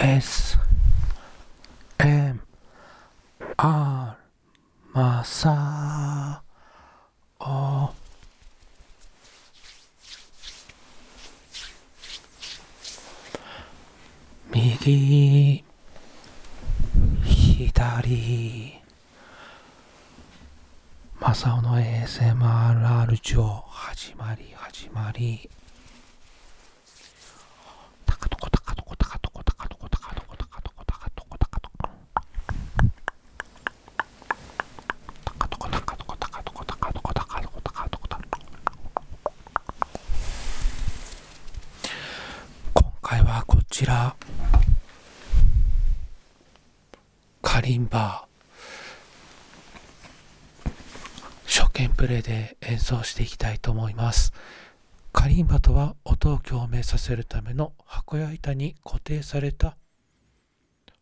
[0.00, 0.56] S
[1.98, 2.40] M
[3.56, 4.16] R
[4.92, 6.40] マサ
[7.40, 7.90] オ
[14.54, 15.64] 右
[17.24, 18.80] 左
[21.18, 25.50] マサオの ASMRR 上始まり始まり。
[47.58, 48.28] カリンバ
[51.44, 54.32] 初見プレイで演奏していきたいと思います。
[55.12, 59.76] カリンバとは音を共鳴させるための箱や板に固定された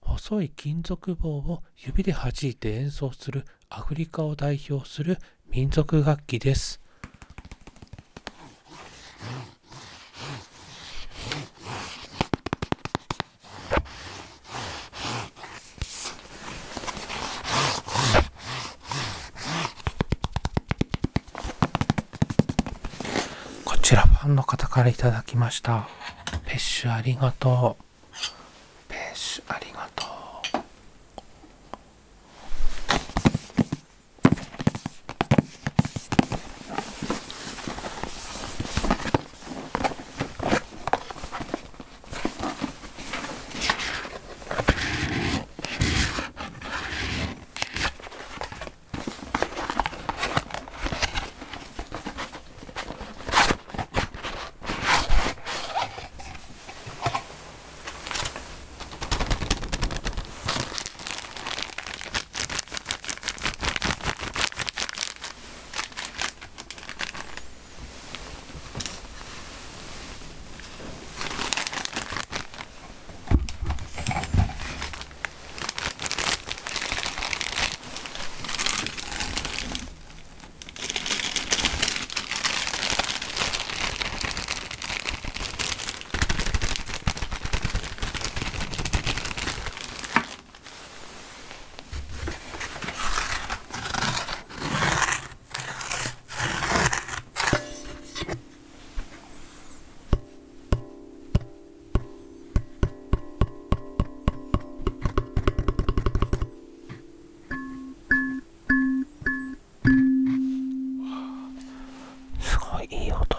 [0.00, 5.18] 細い金属棒を指で弾いて演奏するアフリカを代表する
[5.50, 6.80] 民族楽器です。
[24.26, 25.86] ファンの方からいただきました。
[26.46, 27.85] ペッシュありがとう。
[112.90, 113.35] healed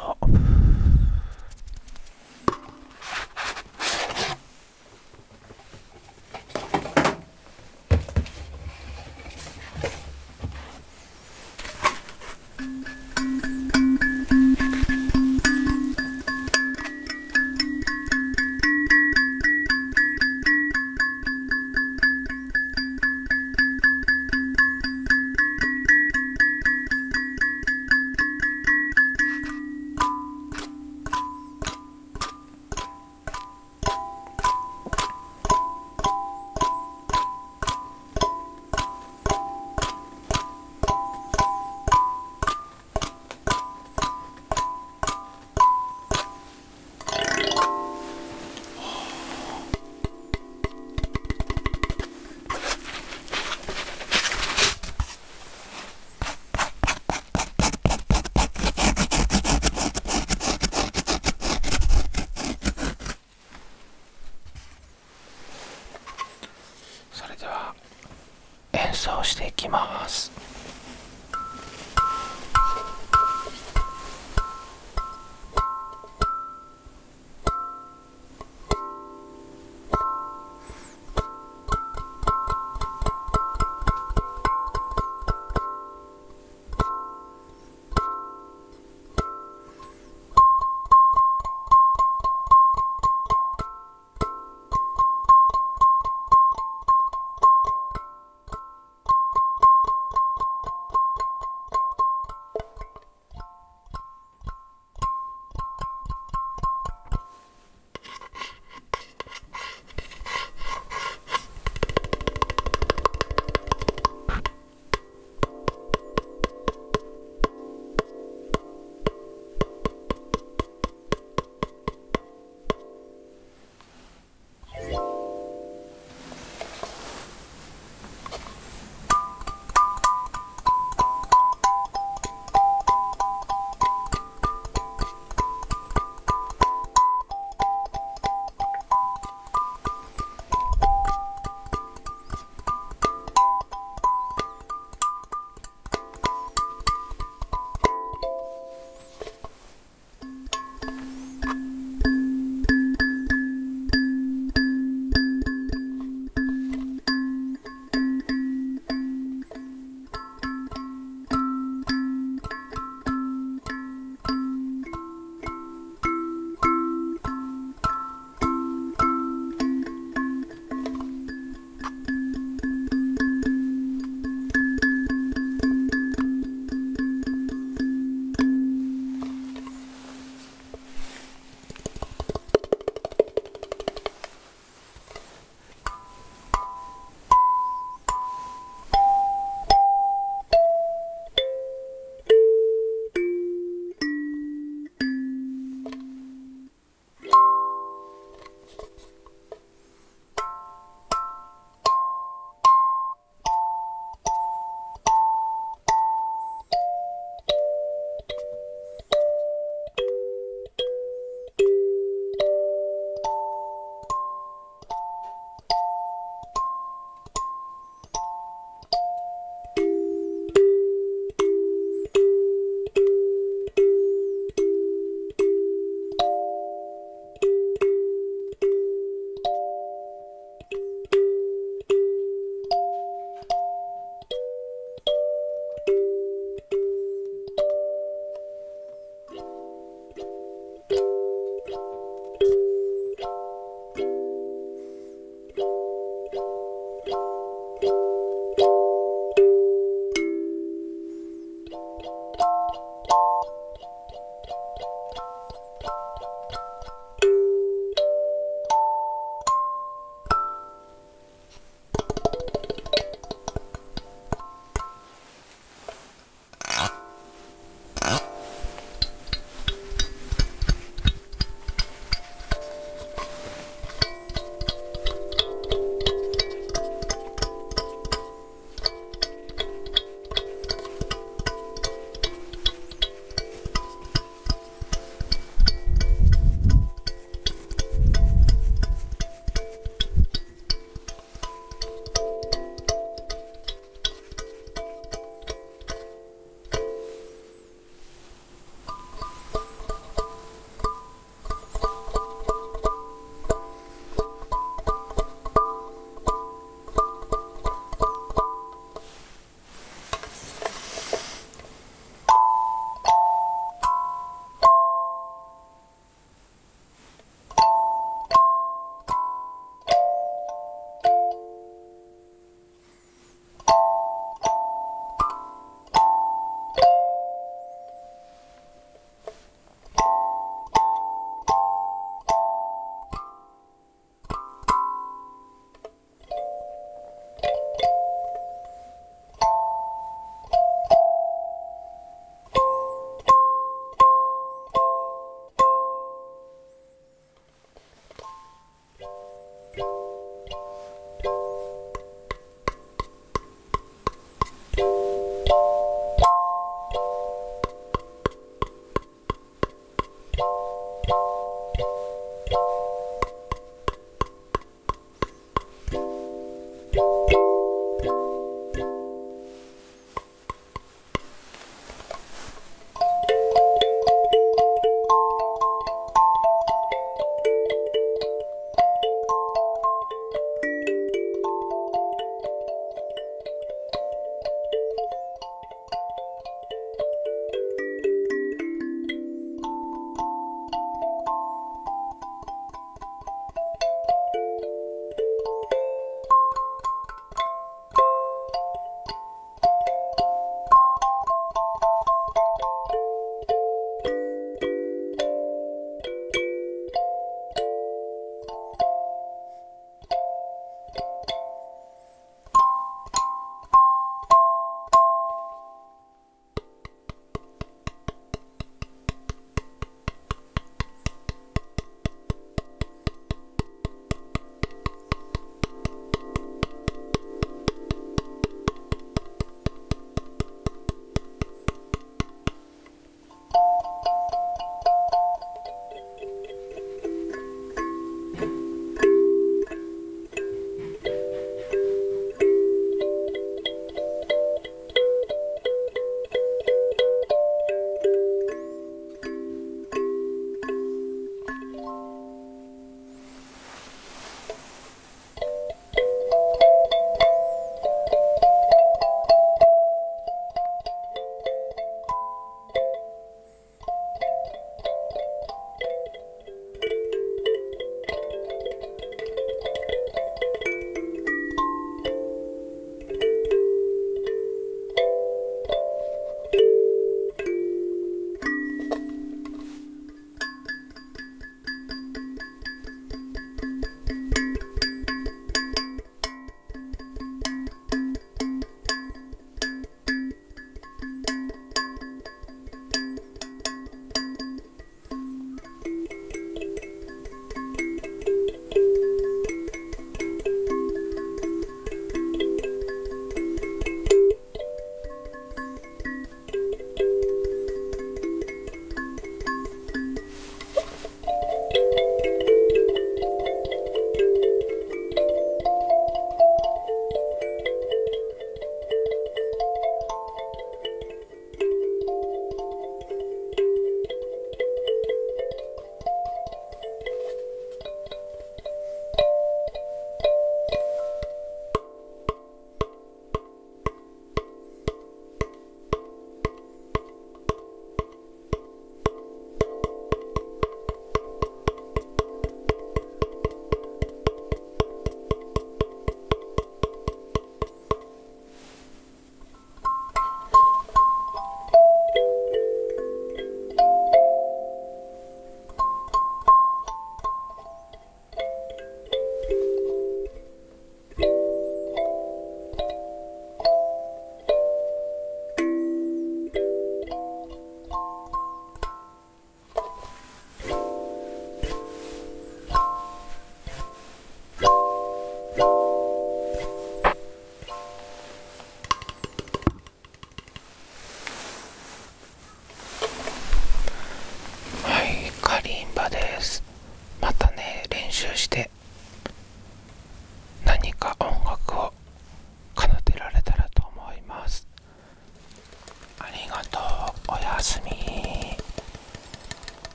[69.58, 70.27] きます。